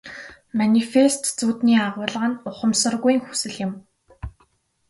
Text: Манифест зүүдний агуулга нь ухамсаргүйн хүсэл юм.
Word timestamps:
Манифест 0.59 1.21
зүүдний 1.37 1.79
агуулга 1.87 2.25
нь 2.29 2.39
ухамсаргүйн 2.49 3.19
хүсэл 3.25 3.53
юм. 3.65 3.71